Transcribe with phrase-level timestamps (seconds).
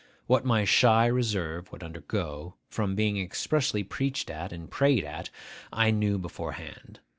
[0.25, 5.29] What my shy reserve would undergo, from being expressly preached at and prayed at,
[5.71, 6.99] I knew beforehand.